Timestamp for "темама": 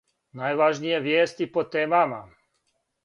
1.77-2.21